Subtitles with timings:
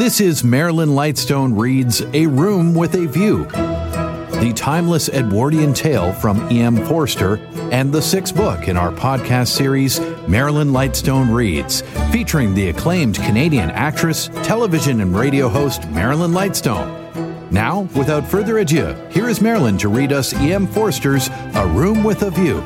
[0.00, 6.50] This is Marilyn Lightstone reads A Room with a View, the timeless Edwardian tale from
[6.50, 6.86] E.M.
[6.86, 7.36] Forster,
[7.70, 13.70] and the sixth book in our podcast series, Marilyn Lightstone Reads, featuring the acclaimed Canadian
[13.72, 17.52] actress, television and radio host Marilyn Lightstone.
[17.52, 20.66] Now, without further ado, here is Marilyn to read us E.M.
[20.66, 22.64] Forster's A Room with a View.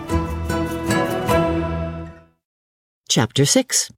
[3.09, 3.91] Chapter 6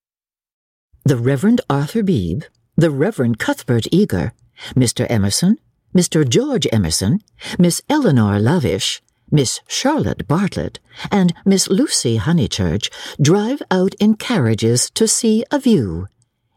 [1.05, 2.47] The Reverend Arthur Beebe,
[2.77, 4.33] the Reverend Cuthbert Eager,
[4.75, 5.07] Mr.
[5.09, 5.59] Emerson,
[5.95, 6.29] Mr.
[6.29, 7.21] George Emerson,
[7.59, 10.79] Miss Eleanor Lavish, Miss Charlotte Bartlett,
[11.11, 16.07] and Miss Lucy Honeychurch drive out in carriages to see a view.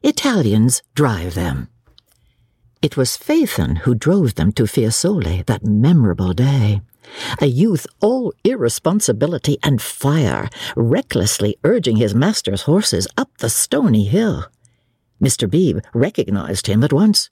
[0.04, 1.70] Italians drive them.
[2.82, 6.82] It was Phaethon who drove them to Fiesole that memorable day.
[7.42, 14.46] A youth all irresponsibility and fire, recklessly urging his master's horses up the stony hill.
[15.22, 15.50] Mr.
[15.50, 17.30] Beebe recognized him at once.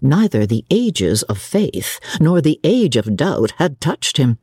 [0.00, 4.38] Neither the ages of faith nor the age of doubt had touched him.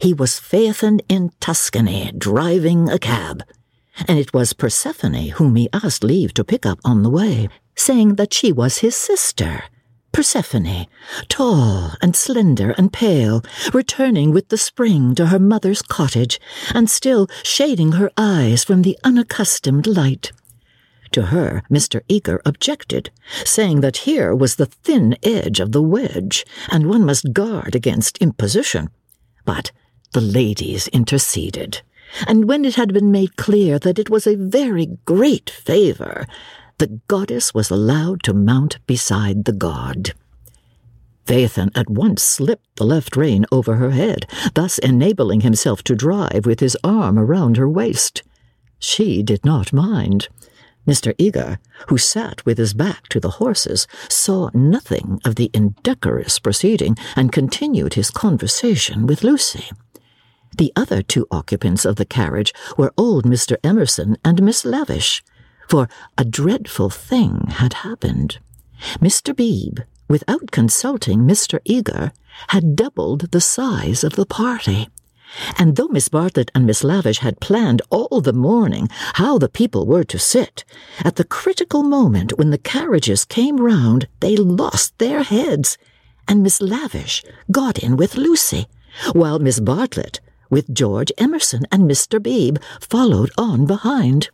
[0.00, 3.42] He was Phaethon in Tuscany, driving a cab.
[4.08, 8.16] And it was Persephone whom he asked leave to pick up on the way, saying
[8.16, 9.64] that she was his sister.
[10.12, 10.86] Persephone,
[11.28, 16.40] tall and slender and pale, returning with the spring to her mother's cottage,
[16.74, 20.32] and still shading her eyes from the unaccustomed light.
[21.12, 22.02] To her, Mr.
[22.08, 23.10] Eager objected,
[23.44, 28.18] saying that here was the thin edge of the wedge, and one must guard against
[28.18, 28.90] imposition.
[29.44, 29.72] But
[30.12, 31.82] the ladies interceded,
[32.26, 36.26] and when it had been made clear that it was a very great favour,
[36.78, 40.12] the goddess was allowed to mount beside the god.
[41.26, 46.46] Phaethon at once slipped the left rein over her head, thus enabling himself to drive
[46.46, 48.22] with his arm around her waist.
[48.78, 50.28] She did not mind.
[50.86, 51.14] Mr.
[51.18, 56.96] Eager, who sat with his back to the horses, saw nothing of the indecorous proceeding
[57.16, 59.70] and continued his conversation with Lucy.
[60.56, 63.56] The other two occupants of the carriage were old Mr.
[63.62, 65.22] Emerson and Miss Lavish,
[65.68, 65.88] for
[66.18, 68.38] a dreadful thing had happened.
[69.00, 69.34] Mr.
[69.36, 71.60] Beebe, without consulting Mr.
[71.64, 72.12] Eager,
[72.48, 74.88] had doubled the size of the party.
[75.58, 79.86] And though Miss Bartlett and Miss Lavish had planned all the morning how the people
[79.86, 80.64] were to sit,
[81.04, 85.78] at the critical moment when the carriages came round, they lost their heads,
[86.26, 88.66] and Miss Lavish got in with Lucy,
[89.12, 90.20] while Miss Bartlett,
[90.50, 92.22] with George Emerson and Mr.
[92.22, 94.30] Beebe, followed on behind.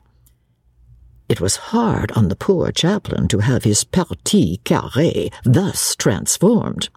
[1.28, 6.88] It was hard on the poor chaplain to have his partie carrée thus transformed.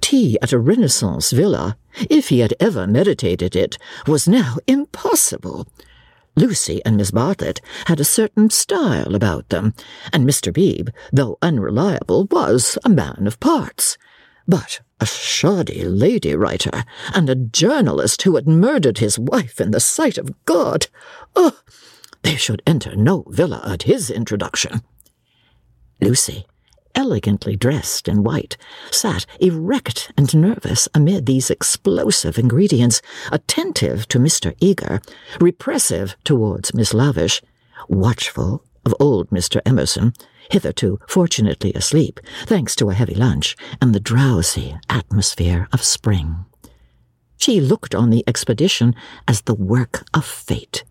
[0.00, 1.76] Tea at a Renaissance villa,
[2.08, 3.76] if he had ever meditated it,
[4.06, 5.68] was now impossible.
[6.36, 9.74] Lucy and Miss Bartlett had a certain style about them,
[10.12, 10.52] and Mr.
[10.52, 13.98] Beebe, though unreliable, was a man of parts.
[14.48, 19.80] But a shoddy lady writer, and a journalist who had murdered his wife in the
[19.80, 20.86] sight of God.
[21.34, 21.58] Oh,
[22.26, 24.82] they should enter no villa at his introduction.
[26.00, 26.44] Lucy,
[26.92, 28.56] elegantly dressed in white,
[28.90, 33.00] sat erect and nervous amid these explosive ingredients,
[33.30, 34.56] attentive to Mr.
[34.60, 35.00] Eager,
[35.40, 37.42] repressive towards Miss Lavish,
[37.88, 39.60] watchful of old Mr.
[39.64, 40.12] Emerson,
[40.50, 46.44] hitherto fortunately asleep, thanks to a heavy lunch and the drowsy atmosphere of spring.
[47.36, 48.96] She looked on the expedition
[49.28, 50.82] as the work of fate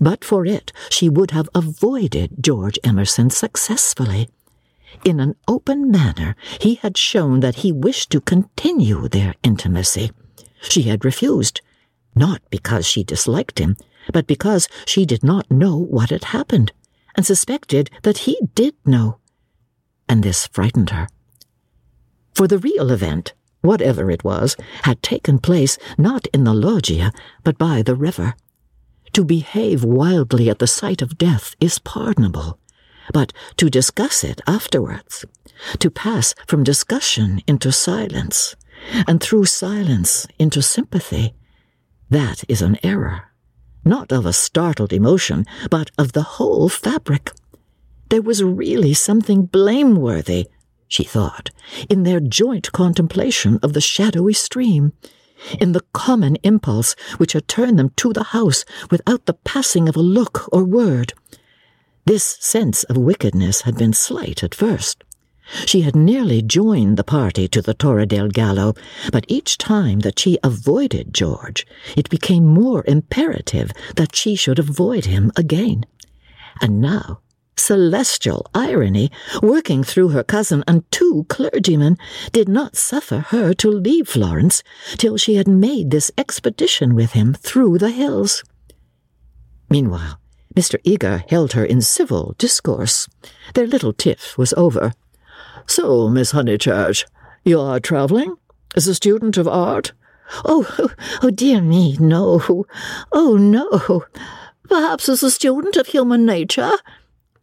[0.00, 4.28] but for it, she would have avoided George Emerson successfully.
[5.04, 10.10] In an open manner, he had shown that he wished to continue their intimacy.
[10.62, 11.60] She had refused,
[12.14, 13.76] not because she disliked him,
[14.12, 16.72] but because she did not know what had happened,
[17.14, 19.18] and suspected that he did know.
[20.08, 21.08] And this frightened her.
[22.34, 27.12] For the real event, whatever it was, had taken place not in the loggia,
[27.44, 28.34] but by the river.
[29.14, 32.58] To behave wildly at the sight of death is pardonable,
[33.12, 35.24] but to discuss it afterwards,
[35.78, 38.54] to pass from discussion into silence,
[39.06, 41.34] and through silence into sympathy,
[42.08, 43.32] that is an error,
[43.84, 47.32] not of a startled emotion, but of the whole fabric.
[48.10, 50.46] There was really something blameworthy,
[50.88, 51.50] she thought,
[51.88, 54.92] in their joint contemplation of the shadowy stream
[55.60, 59.96] in the common impulse which had turned them to the house without the passing of
[59.96, 61.12] a look or word.
[62.06, 65.04] This sense of wickedness had been slight at first.
[65.66, 68.74] She had nearly joined the party to the Torre del Gallo,
[69.10, 71.66] but each time that she avoided George,
[71.96, 75.84] it became more imperative that she should avoid him again.
[76.60, 77.20] And now
[77.56, 79.10] celestial irony
[79.42, 81.96] working through her cousin and two clergymen
[82.32, 84.62] did not suffer her to leave Florence
[84.96, 88.42] till she had made this expedition with him through the hills.
[89.68, 90.20] Meanwhile,
[90.54, 90.80] Mr.
[90.82, 93.08] Eager held her in civil discourse.
[93.54, 94.92] Their little tiff was over.
[95.66, 97.04] So, Miss Honeychurch,
[97.44, 98.34] you are travelling?
[98.74, 99.92] As a student of art?
[100.44, 100.90] Oh,
[101.22, 102.66] oh, dear me, no.
[103.12, 104.04] Oh, no.
[104.68, 106.72] Perhaps as a student of human nature,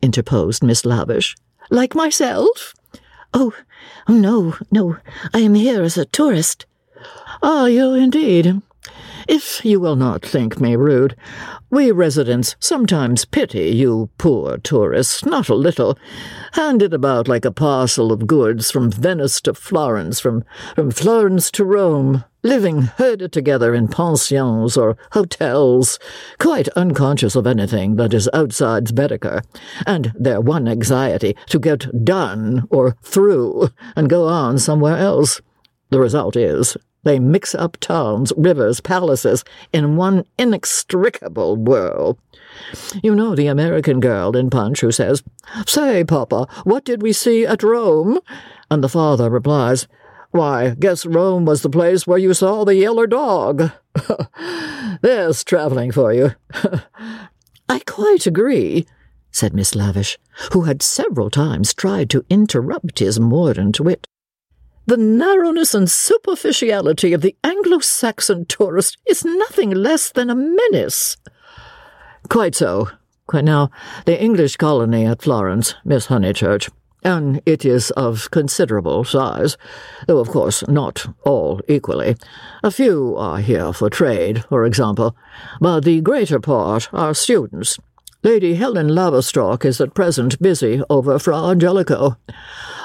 [0.01, 1.35] interposed Miss Lavish.
[1.69, 2.73] Like myself?
[3.33, 3.53] Oh,
[4.07, 4.97] no, no.
[5.33, 6.65] I am here as a tourist.
[7.41, 8.61] Are you indeed?
[9.27, 11.13] If you will not think me rude,
[11.69, 15.99] we residents sometimes pity you poor tourists, not a little,
[16.53, 20.45] handed about like a parcel of goods from Venice to Florence, from,
[20.75, 25.99] from Florence to Rome, living herded together in pensions or hotels,
[26.39, 29.41] quite unconscious of anything that is outside Baedeker,
[29.85, 35.41] and their one anxiety to get done or through and go on somewhere else.
[35.89, 36.77] The result is
[37.07, 42.17] they mix up towns, rivers, palaces in one inextricable whirl.
[43.03, 45.23] You know the American girl in Punch who says,
[45.65, 48.19] Say, Papa, what did we see at Rome?
[48.69, 49.87] And the father replies,
[50.31, 53.71] Why, guess Rome was the place where you saw the yeller dog.
[55.01, 56.31] There's travelling for you.
[57.69, 58.85] I quite agree,
[59.31, 60.17] said Miss Lavish,
[60.51, 64.07] who had several times tried to interrupt his mordant wit.
[64.87, 71.17] The narrowness and superficiality of the Anglo Saxon tourist is nothing less than a menace.
[72.29, 72.89] Quite so.
[73.27, 73.69] Quite now,
[74.05, 76.69] the English colony at Florence, Miss Honeychurch,
[77.03, 79.57] and it is of considerable size,
[80.07, 82.15] though of course not all equally.
[82.63, 85.17] A few are here for trade, for example,
[85.59, 87.77] but the greater part are students.
[88.23, 92.15] Lady Helen Laverstock is at present busy over Fra Angelico.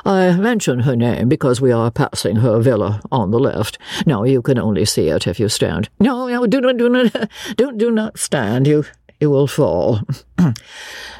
[0.04, 3.78] I mention her name because we are passing her villa on the left.
[4.06, 5.88] No, you can only see it if you stand.
[6.00, 8.66] No, no, do not, do not, do, do not stand.
[8.66, 8.84] You,
[9.20, 10.00] you will fall.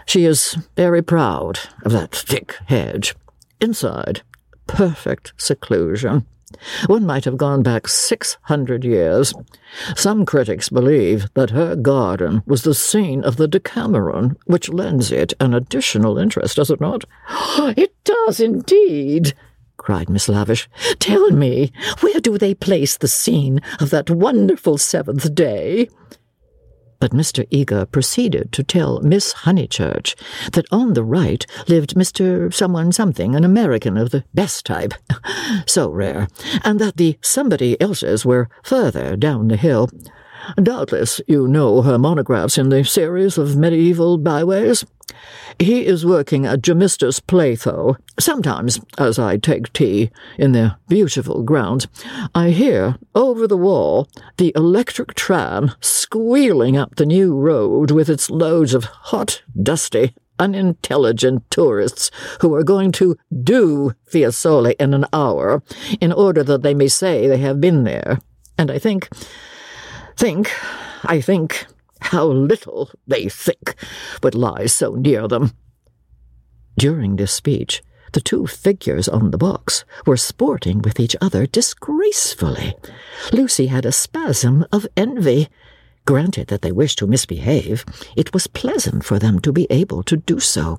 [0.07, 3.15] she is very proud of that thick hedge.
[3.61, 4.23] Inside,
[4.67, 6.27] perfect seclusion.
[6.87, 9.33] One might have gone back six hundred years.
[9.97, 15.33] Some critics believe that her garden was the scene of the Decameron, which lends it
[15.41, 17.05] an additional interest, does it not?
[17.77, 19.35] It does indeed,
[19.77, 20.69] cried Miss Lavish.
[20.99, 25.89] Tell me, where do they place the scene of that wonderful seventh day?
[27.03, 27.49] But Mr.
[27.51, 30.15] Eager proceeded to tell Miss Honeychurch
[30.53, 32.55] that on the right lived Mr.
[32.55, 34.95] Someone Something, an American of the best type,
[35.67, 36.29] so rare,
[36.63, 39.91] and that the somebody else's were further down the hill.
[40.63, 44.85] Doubtless you know her monographs in the series of medieval byways.
[45.59, 47.97] He is working at Gemistus Pletho.
[48.19, 51.87] Sometimes, as I take tea in their beautiful grounds,
[52.35, 58.31] I hear, over the wall, the electric tram squealing up the new road with its
[58.31, 62.11] loads of hot, dusty, unintelligent tourists
[62.41, 65.63] who are going to do Fiesole in an hour
[66.01, 68.19] in order that they may say they have been there.
[68.59, 69.09] And I think,
[70.17, 70.51] think,
[71.05, 71.67] I think
[72.03, 73.75] how little they think
[74.21, 75.53] what lies so near them.
[76.79, 77.83] During this speech,
[78.13, 82.75] the two figures on the box were sporting with each other disgracefully.
[83.33, 85.49] Lucy had a spasm of envy.
[86.05, 87.85] Granted that they wished to misbehave,
[88.17, 90.79] it was pleasant for them to be able to do so.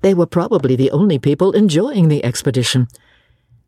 [0.00, 2.88] They were probably the only people enjoying the expedition.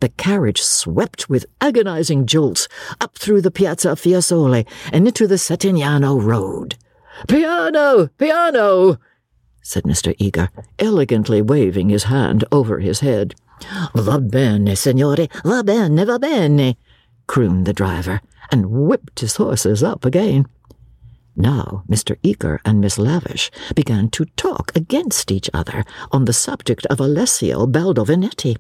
[0.01, 2.69] The carriage swept with agonizing jolts
[3.01, 6.77] up through the Piazza Fiesole and into the Settignano Road.
[7.29, 8.09] Piano!
[8.19, 8.99] Piano!
[9.63, 10.15] said Mr.
[10.19, 13.35] Eager, elegantly waving his hand over his head.
[13.95, 16.77] Va bene, signore, va bene, va bene,
[17.27, 20.47] crooned the driver, and whipped his horses up again.
[21.35, 22.17] Now Mr.
[22.23, 27.67] Eager and Miss Lavish began to talk against each other on the subject of Alessio
[27.67, 28.57] Baldovinetti.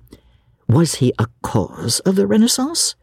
[0.69, 2.95] Was he a cause of the Renaissance?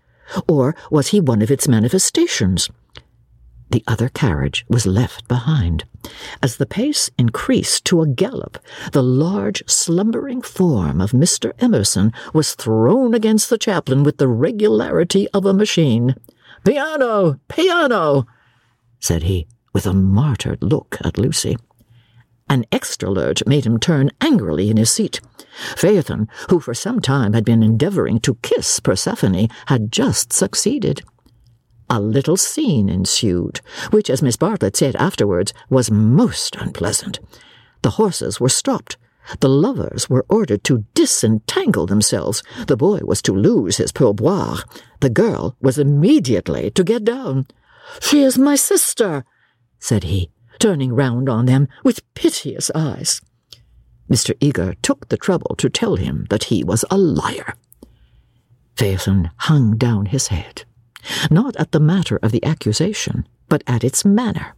[0.47, 2.69] Or was he one of its manifestations?
[3.71, 5.85] The other carriage was left behind.
[6.43, 8.57] As the pace increased to a gallop,
[8.91, 11.53] the large, slumbering form of Mr.
[11.59, 16.15] Emerson was thrown against the chaplain with the regularity of a machine.
[16.65, 17.39] Piano!
[17.47, 18.27] Piano!
[18.99, 21.57] said he, with a martyred look at Lucy.
[22.49, 25.21] An extra lurch made him turn angrily in his seat.
[25.77, 31.01] Phaethon, who for some time had been endeavouring to kiss Persephone, had just succeeded.
[31.93, 37.19] A little scene ensued, which, as Miss Bartlett said afterwards, was most unpleasant.
[37.81, 38.95] The horses were stopped.
[39.41, 42.43] The lovers were ordered to disentangle themselves.
[42.67, 44.63] The boy was to lose his pourboire.
[45.01, 47.45] The girl was immediately to get down.
[47.99, 49.25] She is my sister,
[49.77, 53.19] said he, turning round on them with piteous eyes.
[54.09, 54.33] Mr.
[54.39, 57.53] Eager took the trouble to tell him that he was a liar.
[58.77, 60.63] Phaethon hung down his head,
[61.29, 64.55] not at the matter of the accusation, but at its manner.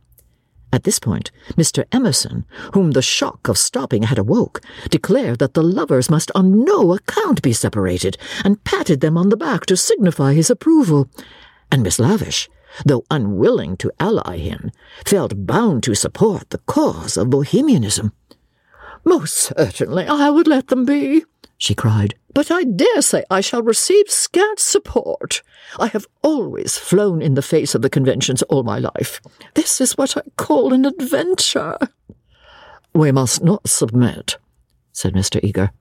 [0.73, 1.85] At this point, Mr.
[1.91, 4.59] Emerson, whom the shock of stopping had awoke,
[4.89, 9.37] declared that the lovers must on no account be separated, and patted them on the
[9.37, 11.07] back to signify his approval.
[11.71, 12.49] And Miss Lavish,
[12.85, 14.71] though unwilling to ally him,
[15.05, 18.11] felt bound to support the cause of Bohemianism.
[19.05, 21.23] Most certainly I would let them be,
[21.57, 25.41] she cried, but I dare say I shall receive scant support.
[25.79, 29.21] I have always flown in the face of the conventions all my life.
[29.53, 31.77] This is what I call an adventure.
[32.93, 34.37] We must not submit,
[34.91, 35.39] said Mr.
[35.43, 35.71] Eager.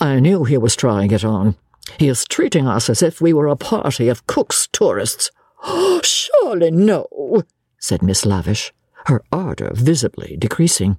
[0.00, 1.56] I knew he was trying it on.
[1.98, 5.30] He is treating us as if we were a party of Cook's tourists.
[6.02, 7.42] Surely no,
[7.78, 8.72] said Miss Lavish,
[9.06, 10.96] her ardour visibly decreasing.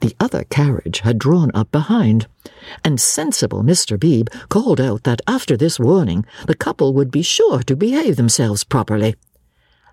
[0.00, 2.26] The other carriage had drawn up behind,
[2.82, 4.00] and sensible Mr.
[4.00, 8.64] Beebe called out that after this warning the couple would be sure to behave themselves
[8.64, 9.14] properly.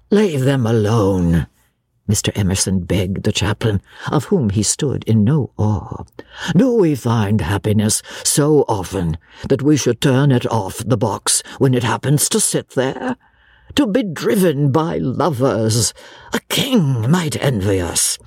[0.10, 1.48] Leave them alone,
[2.10, 2.32] Mr.
[2.38, 6.06] Emerson begged the chaplain, of whom he stood in no awe.
[6.56, 9.18] Do we find happiness so often
[9.50, 13.18] that we should turn it off the box when it happens to sit there?
[13.76, 15.94] To be driven by lovers,
[16.32, 18.18] a king might envy us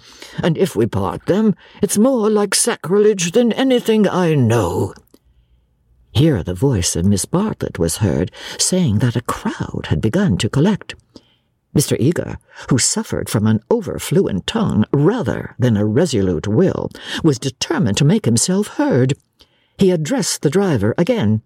[0.42, 4.94] and if we part them, it's more like sacrilege than anything I know.
[6.12, 10.49] Here the voice of Miss Bartlett was heard, saying that a crowd had begun to
[10.49, 10.94] collect.
[11.76, 11.97] Mr.
[12.00, 12.37] Eager,
[12.68, 16.90] who suffered from an overfluent tongue rather than a resolute will,
[17.23, 19.14] was determined to make himself heard.
[19.78, 21.42] He addressed the driver again.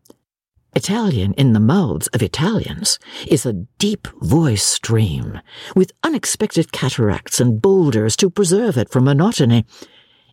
[0.77, 5.41] Italian in the mouths of Italians is a deep voice stream,
[5.77, 9.65] with unexpected cataracts and boulders to preserve it from monotony.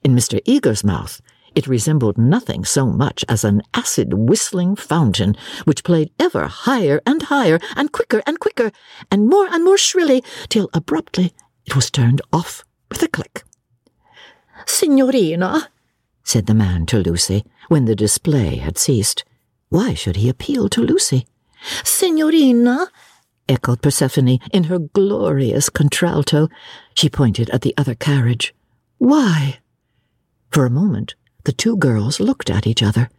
[0.04, 0.40] In Mr.
[0.46, 1.22] Eager's mouth,
[1.54, 7.24] it resembled nothing so much as an acid whistling fountain, which played ever higher and
[7.24, 8.72] higher, and quicker and quicker,
[9.12, 11.34] and more and more shrilly, till abruptly
[11.66, 13.44] it was turned off with a click.
[14.66, 15.70] Signorina,
[16.24, 19.24] said the man to Lucy, when the display had ceased.
[19.72, 21.26] Why should he appeal to Lucy?
[21.86, 22.90] Signorina,
[23.48, 26.50] echoed Persephone in her glorious contralto.
[26.94, 28.54] She pointed at the other carriage.
[28.98, 29.60] Why?
[30.52, 33.10] For a moment, the two girls looked at each other.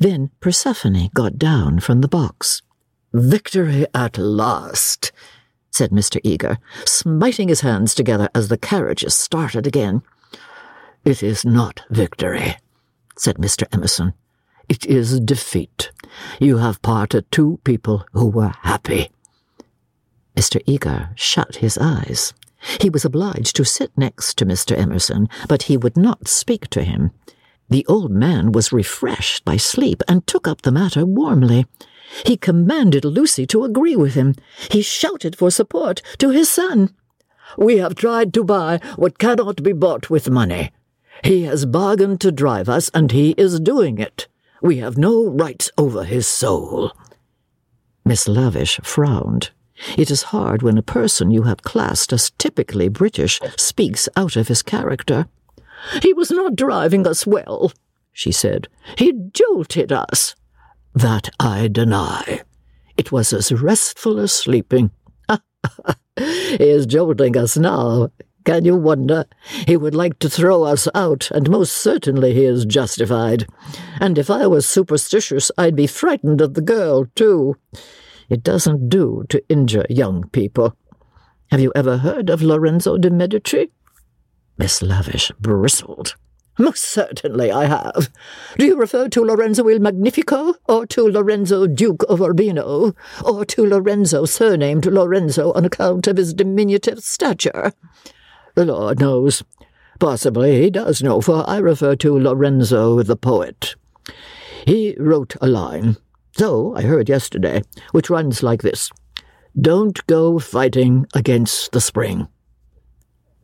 [0.00, 2.60] Then Persephone got down from the box.
[3.12, 5.12] Victory at last,
[5.70, 6.20] said Mr.
[6.24, 10.02] Eager, smiting his hands together as the carriages started again.
[11.04, 12.56] It is not victory,
[13.16, 13.72] said Mr.
[13.72, 14.14] Emerson.
[14.70, 15.90] It is defeat.
[16.38, 19.10] You have parted two people who were happy.
[20.36, 20.62] Mr.
[20.64, 22.32] Eager shut his eyes.
[22.80, 24.78] He was obliged to sit next to Mr.
[24.78, 27.10] Emerson, but he would not speak to him.
[27.68, 31.66] The old man was refreshed by sleep and took up the matter warmly.
[32.24, 34.36] He commanded Lucy to agree with him.
[34.70, 36.94] He shouted for support to his son.
[37.58, 40.70] We have tried to buy what cannot be bought with money.
[41.24, 44.28] He has bargained to drive us, and he is doing it.
[44.62, 46.92] We have no rights over his soul.
[48.04, 49.50] Miss Lavish frowned.
[49.96, 54.48] It is hard when a person you have classed as typically British speaks out of
[54.48, 55.26] his character.
[56.02, 57.72] He was not driving us well,
[58.12, 58.68] she said.
[58.98, 60.36] He jolted us.
[60.94, 62.42] That I deny.
[62.96, 64.90] It was as restful as sleeping.
[66.16, 68.10] he is jolting us now,
[68.44, 69.26] can you wonder?
[69.66, 73.46] He would like to throw us out, and most certainly he is justified.
[74.00, 77.56] And if I was superstitious, I'd be frightened of the girl, too.
[78.28, 80.76] It doesn't do to injure young people.
[81.50, 83.70] Have you ever heard of Lorenzo de Medici?
[84.56, 86.14] Miss Lavish bristled.
[86.58, 88.10] Most certainly I have.
[88.58, 92.94] Do you refer to Lorenzo il Magnifico, or to Lorenzo Duke of Urbino,
[93.24, 97.72] or to Lorenzo surnamed Lorenzino on account of his diminutive stature?
[98.54, 99.42] The Lord knows.
[99.98, 103.74] Possibly he does know, for I refer to Lorenzo the poet.
[104.66, 105.96] He wrote a line,
[106.36, 108.90] so I heard yesterday, which runs like this
[109.60, 112.28] Don't go fighting against the spring.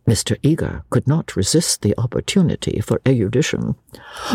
[0.07, 0.39] Mr.
[0.43, 3.75] Eager could not resist the opportunity for erudition.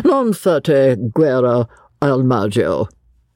[0.03, 1.67] Non fate guerra
[2.01, 2.87] al maggio,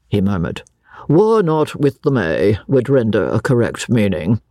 [0.09, 0.61] he murmured.
[1.07, 4.41] War not with the May would render a correct meaning.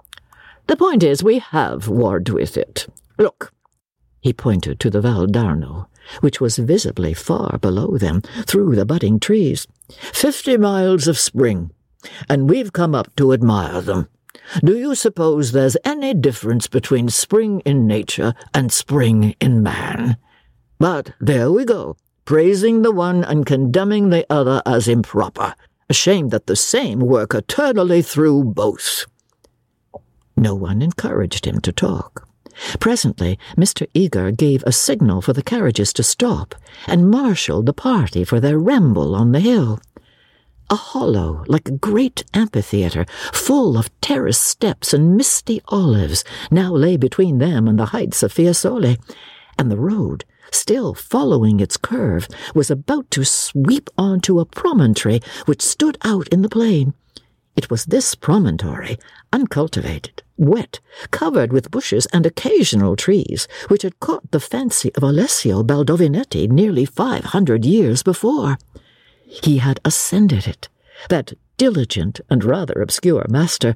[0.66, 2.86] The point is, we have warred with it.
[3.18, 3.52] Look.
[4.20, 5.88] He pointed to the Val d'Arno.
[6.20, 9.66] which was visibly far below them through the budding trees.
[9.88, 11.70] Fifty miles of spring,
[12.28, 14.08] and we've come up to admire them.
[14.62, 20.16] Do you suppose there's any difference between spring in nature and spring in man?
[20.78, 25.54] But there we go, praising the one and condemning the other as improper,
[25.88, 29.06] ashamed that the same work eternally through both.
[30.36, 32.28] No one encouraged him to talk.
[32.78, 33.88] Presently, Mr.
[33.94, 36.54] Eager gave a signal for the carriages to stop,
[36.86, 39.80] and marshalled the party for their ramble on the hill.
[40.70, 46.96] A hollow, like a great amphitheatre, full of terraced steps and misty olives, now lay
[46.96, 48.96] between them and the heights of Fiesole,
[49.58, 55.20] and the road, still following its curve, was about to sweep on to a promontory
[55.44, 56.94] which stood out in the plain.
[57.56, 58.98] It was this promontory,
[59.32, 60.80] uncultivated, wet,
[61.10, 66.84] covered with bushes and occasional trees, which had caught the fancy of Alessio Baldovinetti nearly
[66.84, 68.58] five hundred years before.
[69.24, 70.68] He had ascended it,
[71.08, 73.74] that diligent and rather obscure master,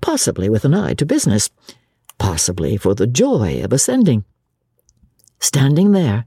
[0.00, 1.50] possibly with an eye to business,
[2.18, 4.24] possibly for the joy of ascending.
[5.38, 6.26] Standing there,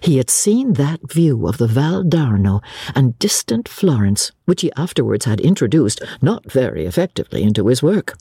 [0.00, 2.60] he had seen that view of the Val d'Arno
[2.94, 8.16] and distant Florence, which he afterwards had introduced not very effectively into his work.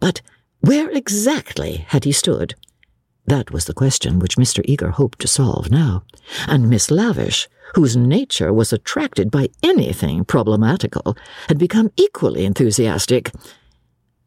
[0.00, 0.22] But
[0.60, 2.54] where exactly had he stood?
[3.26, 4.62] That was the question which Mr.
[4.64, 6.04] Eager hoped to solve now,
[6.46, 11.16] and Miss Lavish, whose nature was attracted by anything problematical,
[11.48, 13.32] had become equally enthusiastic.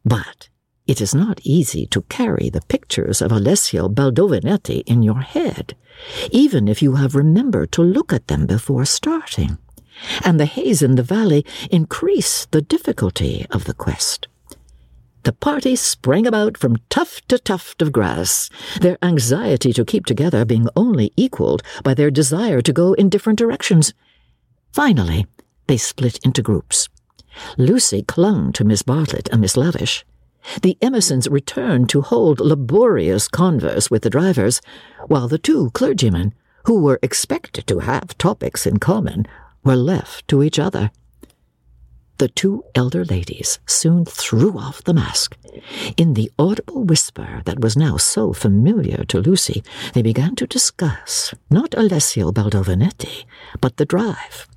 [0.04, 0.49] But
[0.90, 5.76] it is not easy to carry the pictures of Alessio Baldovinetti in your head,
[6.32, 9.56] even if you have remembered to look at them before starting,
[10.24, 14.26] and the haze in the valley increased the difficulty of the quest.
[15.22, 20.44] The party sprang about from tuft to tuft of grass, their anxiety to keep together
[20.44, 23.94] being only equalled by their desire to go in different directions.
[24.72, 25.26] Finally,
[25.68, 26.88] they split into groups.
[27.56, 30.04] Lucy clung to Miss Bartlett and Miss Lavish.
[30.62, 34.60] The Emersons returned to hold laborious converse with the drivers,
[35.06, 39.26] while the two clergymen, who were expected to have topics in common,
[39.64, 40.90] were left to each other.
[42.18, 45.38] The two elder ladies soon threw off the mask.
[45.96, 49.62] In the audible whisper that was now so familiar to Lucy,
[49.94, 53.24] they began to discuss not Alessio Baldovinetti,
[53.62, 54.49] but the drive.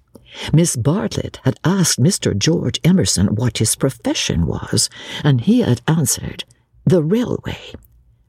[0.52, 2.38] Miss Bartlett had asked Mr.
[2.38, 4.89] George Emerson what his profession was,
[5.24, 6.43] and he had answered,
[6.86, 7.74] the railway.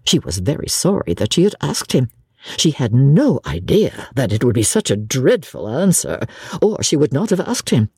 [0.04, 2.10] She was very sorry that she had asked him.
[2.56, 6.26] She had no idea that it would be such a dreadful answer,
[6.60, 7.90] or she would not have asked him.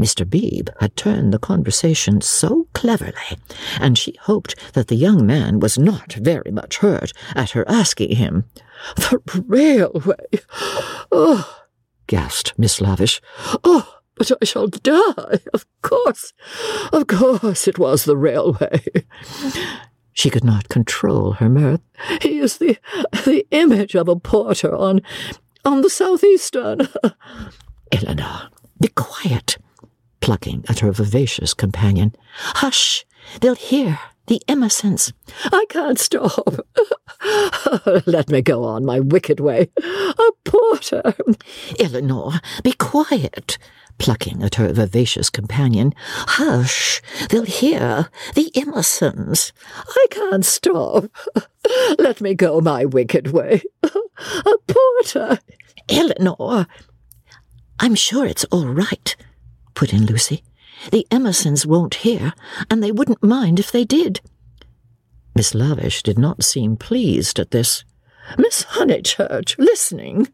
[0.00, 0.28] Mr.
[0.28, 3.38] Beebe had turned the conversation so cleverly,
[3.80, 8.16] and she hoped that the young man was not very much hurt at her asking
[8.16, 8.44] him.
[8.96, 10.16] The railway!
[11.14, 11.61] Oh,
[12.12, 13.22] gasped Miss Lavish.
[13.64, 15.38] Oh, but I shall die!
[15.54, 16.34] Of course,
[16.92, 18.82] of course it was the railway.
[20.12, 21.80] She could not control her mirth.
[22.20, 22.76] He is the
[23.24, 25.00] the image of a porter on
[25.64, 26.86] on the southeastern.
[27.92, 29.56] Eleanor, be quiet
[30.20, 32.14] plucking at her vivacious companion.
[32.36, 33.06] Hush!
[33.40, 35.12] They'll hear the Emersons.
[35.44, 36.66] I can't stop.
[38.06, 39.70] Let me go on my wicked way.
[39.78, 41.14] A porter.
[41.78, 42.32] Eleanor,
[42.62, 43.58] be quiet.
[43.98, 45.94] Plucking at her vivacious companion.
[46.06, 47.02] Hush!
[47.28, 49.52] They'll hear the Emersons.
[49.88, 51.04] I can't stop.
[51.98, 53.62] Let me go my wicked way.
[53.82, 55.38] A porter.
[55.88, 56.66] Eleanor,
[57.78, 59.14] I'm sure it's all right
[59.74, 60.42] put in Lucy.
[60.90, 62.32] The Emersons won't hear,
[62.70, 64.20] and they wouldn't mind if they did.
[65.34, 67.84] Miss Lavish did not seem pleased at this.
[68.36, 70.28] Miss Honeychurch, listening,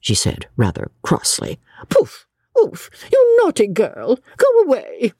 [0.00, 1.58] she said rather crossly.
[1.88, 2.26] Poof,
[2.58, 5.12] oof, you naughty girl, go away.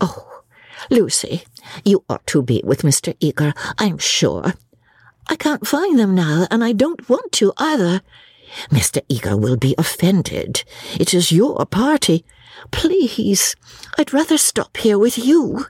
[0.00, 0.42] Oh,
[0.90, 1.42] Lucy,
[1.84, 3.14] you ought to be with Mr.
[3.20, 4.54] Eager, I'm sure.
[5.28, 8.00] I can't find them now, and I don't want to either.
[8.70, 9.00] Mr.
[9.08, 10.64] Eager will be offended.
[10.98, 12.24] It is your party.
[12.70, 13.54] Please,
[13.98, 15.66] I'd rather stop here with you.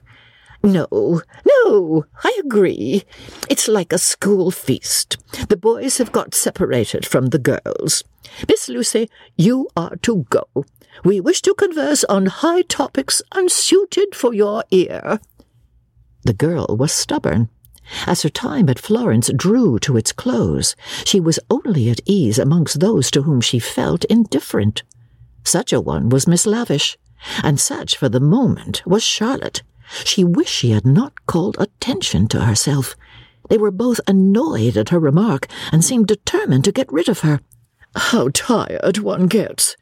[0.63, 3.03] No, no, I agree.
[3.49, 5.17] It's like a school feast.
[5.49, 8.03] The boys have got separated from the girls.
[8.47, 10.45] Miss Lucy, you are to go.
[11.03, 15.19] We wish to converse on high topics unsuited for your ear.
[16.23, 17.49] The girl was stubborn.
[18.05, 22.79] As her time at Florence drew to its close, she was only at ease amongst
[22.79, 24.83] those to whom she felt indifferent.
[25.43, 26.97] Such a one was Miss Lavish,
[27.43, 29.63] and such for the moment was Charlotte.
[30.05, 32.95] She wished she had not called attention to herself.
[33.49, 37.41] They were both annoyed at her remark and seemed determined to get rid of her.
[37.95, 39.75] How tired one gets,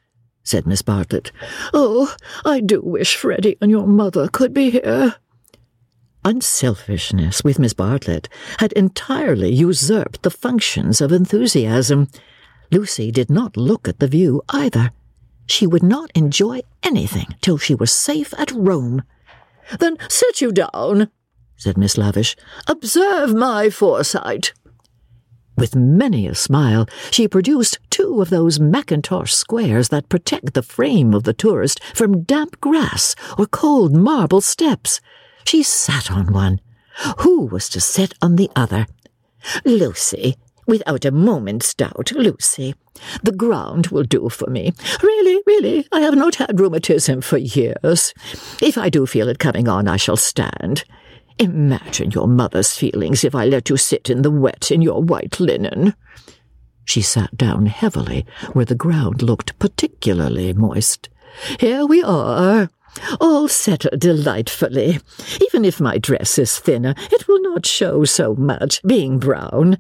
[0.44, 1.32] said Miss Bartlett.
[1.74, 5.16] Oh, I do wish Freddy and your mother could be here.
[6.26, 8.28] Unselfishness with Miss Bartlett
[8.60, 12.10] had entirely usurped the functions of enthusiasm.
[12.72, 14.92] Lucy did not look at the view either.
[15.48, 19.04] She would not enjoy anything till she was safe at Rome.
[19.80, 21.10] Then sit you down,
[21.56, 22.36] said Miss Lavish.
[22.68, 24.54] Observe my foresight.
[25.58, 31.14] With many a smile, she produced two of those mackintosh squares that protect the frame
[31.14, 35.02] of the tourist from damp grass or cold marble steps.
[35.46, 36.60] She sat on one.
[37.20, 38.88] Who was to sit on the other?
[39.64, 40.36] Lucy,
[40.68, 42.76] without a moment's doubt, Lucy.
[43.24, 44.74] The ground will do for me.
[45.02, 48.14] Really, really, I have not had rheumatism for years.
[48.62, 50.84] If I do feel it coming on, I shall stand.
[51.38, 55.40] Imagine your mother's feelings if I let you sit in the wet in your white
[55.40, 55.94] linen.
[56.84, 61.08] She sat down heavily where the ground looked particularly moist.
[61.60, 62.70] Here we are.
[63.20, 65.00] All settled delightfully.
[65.42, 69.78] Even if my dress is thinner, it will not show so much, being brown.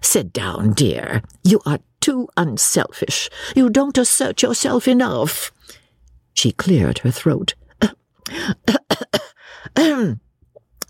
[0.00, 1.22] Sit down, dear.
[1.44, 3.30] You are too unselfish.
[3.54, 5.52] You don't assert yourself enough.
[6.34, 7.54] She cleared her throat.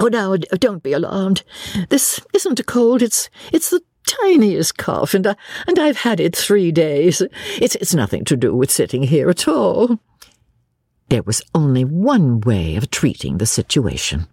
[0.03, 1.45] Oh, now, don't be alarmed.
[1.89, 3.03] This isn't a cold.
[3.03, 5.37] It's it's the tiniest cough, and I,
[5.69, 7.23] and I've had it three days.
[7.61, 10.01] It's it's nothing to do with sitting here at all.
[11.13, 14.29] There was only one way of treating the situation.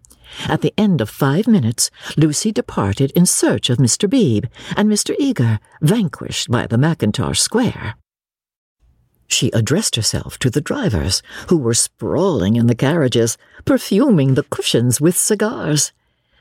[0.48, 4.10] At the end of five minutes, Lucy departed in search of Mr.
[4.10, 5.14] Beebe and Mr.
[5.20, 7.96] Eager, vanquished by the Mackintosh Square.
[9.28, 15.02] She addressed herself to the drivers, who were sprawling in the carriages, perfuming the cushions
[15.02, 15.92] with cigars.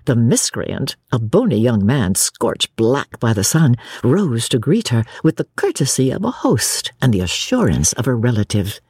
[0.04, 3.74] The miscreant, a bony young man scorched black by the sun,
[4.04, 8.14] rose to greet her with the courtesy of a host and the assurance of a
[8.14, 8.80] relative.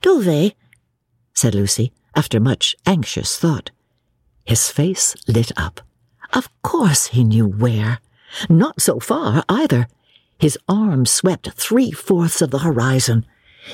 [0.00, 0.52] Dove,
[1.34, 3.70] said Lucy, after much anxious thought.
[4.44, 5.80] His face lit up.
[6.32, 8.00] Of course he knew where.
[8.48, 9.88] Not so far, either.
[10.38, 13.26] His arm swept three fourths of the horizon.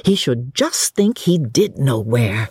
[0.05, 2.49] He should just think he did know where.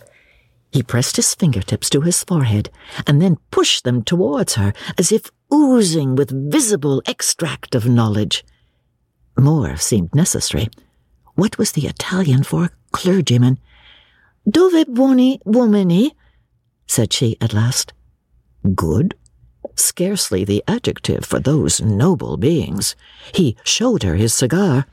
[0.72, 2.70] He pressed his fingertips to his forehead
[3.06, 8.44] and then pushed them towards her as if oozing with visible extract of knowledge.
[9.38, 10.68] More seemed necessary.
[11.34, 13.58] What was the Italian for clergyman?
[14.48, 16.12] Dove buoni uomini?
[16.86, 17.92] said she at last.
[18.74, 19.14] Good,
[19.74, 22.94] scarcely the adjective for those noble beings.
[23.32, 24.86] He showed her his cigar.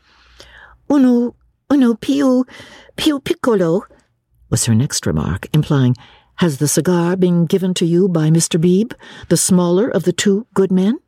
[0.90, 1.36] Uno,
[1.70, 2.46] uno più,
[2.98, 3.84] più piccolo,
[4.50, 5.96] was her next remark, implying,
[6.36, 8.60] Has the cigar been given to you by Mr.
[8.60, 8.96] Beebe,
[9.30, 11.00] the smaller of the two good men?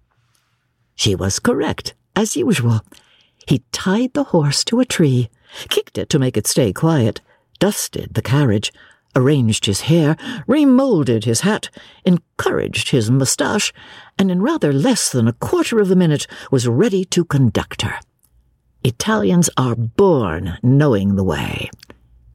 [0.96, 2.82] She was correct, as usual.
[3.48, 5.30] He tied the horse to a tree,
[5.70, 7.22] kicked it to make it stay quiet,
[7.60, 8.72] dusted the carriage,
[9.16, 11.70] arranged his hair, remolded his hat,
[12.04, 13.74] encouraged his moustache,
[14.18, 18.00] and in rather less than a quarter of a minute was ready to conduct her.
[18.84, 21.70] Italians are born knowing the way.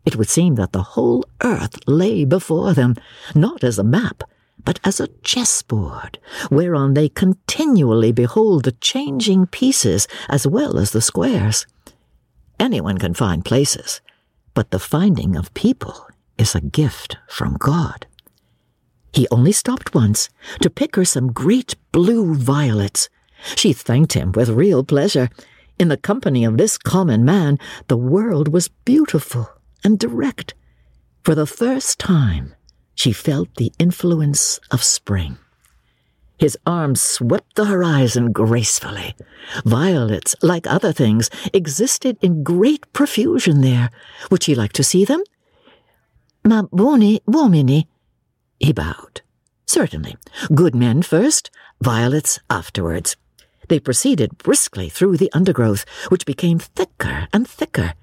[0.07, 2.95] It would seem that the whole earth lay before them,
[3.35, 4.23] not as a map,
[4.69, 6.19] but as a chessboard,
[6.51, 11.67] whereon they continually behold the changing pieces as well as the squares.
[12.61, 14.03] Anyone can find places,
[14.53, 18.07] but the finding of people is a gift from God.
[19.15, 20.29] He only stopped once
[20.61, 23.09] to pick her some great blue violets.
[23.57, 25.31] She thanked him with real pleasure.
[25.79, 29.49] In the company of this common man, the world was beautiful
[29.83, 30.53] and direct.
[31.25, 32.55] For the first time,
[32.99, 35.39] she felt the influence of spring.
[36.37, 39.15] His arms swept the horizon gracefully.
[39.65, 43.91] Violets, like other things, existed in great profusion there.
[44.33, 45.23] Would she like to see them?
[46.45, 47.87] Ma buoni uomini.
[48.59, 49.23] He bowed.
[49.65, 50.17] Certainly.
[50.53, 53.17] Good men first, violets afterwards.
[53.69, 57.95] They proceeded briskly through the undergrowth, which became thicker and thicker.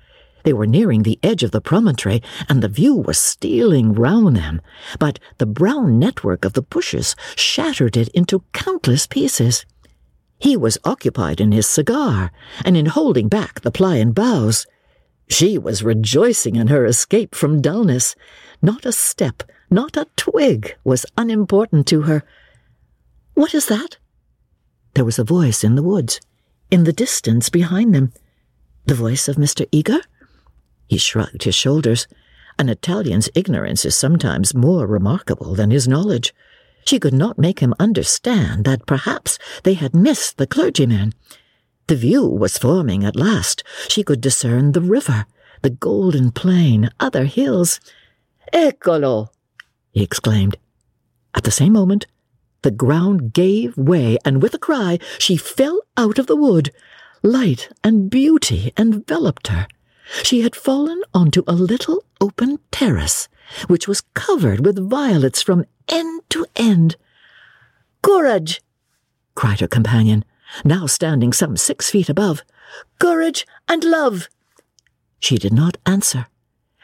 [0.45, 4.61] They were nearing the edge of the promontory, and the view was stealing round them,
[4.99, 9.65] but the brown network of the bushes shattered it into countless pieces.
[10.37, 12.31] He was occupied in his cigar,
[12.63, 14.67] and in holding back the pliant boughs.
[15.27, 18.15] She was rejoicing in her escape from dullness.
[18.61, 22.21] Not a step, not a twig was unimportant to her.
[23.33, 23.97] What is that?
[24.93, 26.21] There was a voice in the woods,
[26.69, 28.13] in the distance behind them.
[28.85, 29.67] The voice of Mr.
[29.71, 30.01] Eager?
[30.87, 32.07] He shrugged his shoulders.
[32.57, 36.33] An Italian's ignorance is sometimes more remarkable than his knowledge.
[36.85, 41.13] She could not make him understand that perhaps they had missed the clergyman.
[41.87, 43.63] The view was forming at last.
[43.87, 45.25] She could discern the river,
[45.61, 47.79] the golden plain, other hills.
[48.53, 49.29] Eccolo!
[49.91, 50.57] he exclaimed.
[51.33, 52.05] At the same moment,
[52.61, 56.71] the ground gave way, and with a cry, she fell out of the wood.
[57.21, 59.67] Light and beauty enveloped her.
[60.23, 63.27] She had fallen onto a little open terrace,
[63.67, 66.95] which was covered with violets from end to end.
[68.01, 68.61] Courage!
[69.35, 70.23] cried her companion,
[70.63, 72.43] now standing some six feet above.
[72.99, 74.29] Courage and love!
[75.19, 76.27] She did not answer.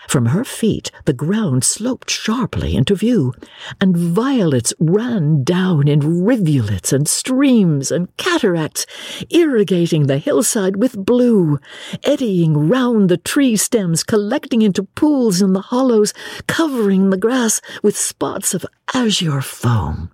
[0.07, 3.33] From her feet, the ground sloped sharply into view,
[3.79, 8.85] and violets ran down in rivulets and streams and cataracts,
[9.29, 11.59] irrigating the hillside with blue,
[12.03, 16.13] eddying round the tree stems, collecting into pools in the hollows,
[16.47, 20.11] covering the grass with spots of azure foam.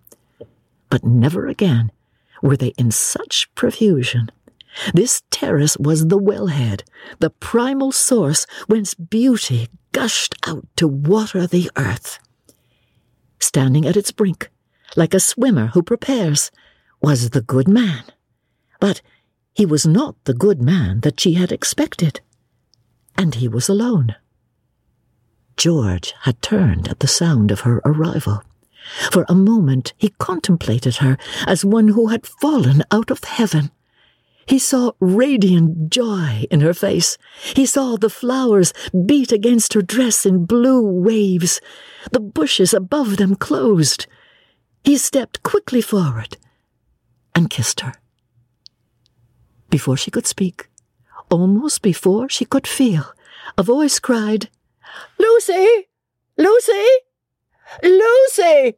[0.89, 1.91] But never again
[2.41, 4.29] were they in such profusion.
[4.93, 6.83] This terrace was the wellhead,
[7.19, 12.19] the primal source whence beauty gushed out to water the earth.
[13.39, 14.49] Standing at its brink,
[14.95, 16.51] like a swimmer who prepares,
[17.01, 18.03] was the good man.
[18.79, 19.01] But
[19.53, 22.21] he was not the good man that she had expected.
[23.17, 24.15] And he was alone.
[25.55, 28.43] George had turned at the sound of her arrival.
[29.11, 33.71] For a moment he contemplated her as one who had fallen out of heaven.
[34.47, 37.17] He saw radiant joy in her face.
[37.53, 38.73] He saw the flowers
[39.05, 41.59] beat against her dress in blue waves.
[42.13, 44.07] The bushes above them closed.
[44.85, 46.37] He stepped quickly forward
[47.35, 47.93] and kissed her.
[49.69, 50.69] Before she could speak,
[51.29, 53.03] almost before she could feel,
[53.57, 54.49] a voice cried,
[55.19, 55.89] Lucy!
[56.37, 56.87] Lucy!
[57.83, 58.75] Lucy!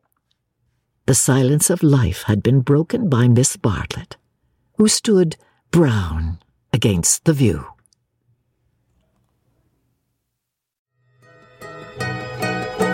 [1.05, 4.17] The silence of life had been broken by Miss Bartlett,
[4.77, 5.37] who stood
[5.71, 6.39] brown
[6.73, 7.65] against the view.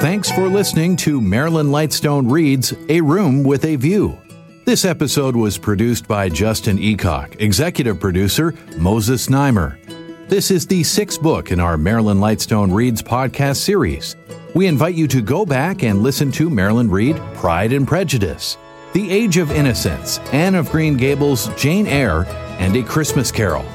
[0.02, 4.18] Thanks for listening to Marilyn Lightstone Reads A Room with a View.
[4.66, 9.80] This episode was produced by Justin Eacock, executive producer Moses Znaimer.
[10.28, 14.16] This is the sixth book in our Marilyn Lightstone Reads podcast series.
[14.54, 18.58] We invite you to go back and listen to Marilyn read Pride and Prejudice,
[18.94, 22.26] The Age of Innocence, Anne of Green Gables, Jane Eyre,
[22.60, 23.65] and A Christmas Carol.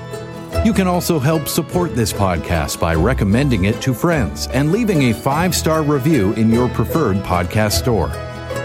[0.64, 5.14] You can also help support this podcast by recommending it to friends and leaving a
[5.14, 8.10] five star review in your preferred podcast store.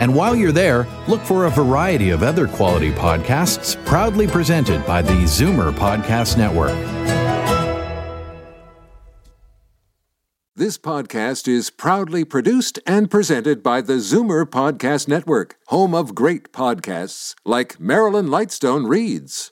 [0.02, 5.02] And while you're there, look for a variety of other quality podcasts proudly presented by
[5.02, 6.76] the Zoomer Podcast Network.
[10.58, 16.54] This podcast is proudly produced and presented by the Zoomer Podcast Network, home of great
[16.54, 19.52] podcasts like Marilyn Lightstone Reads,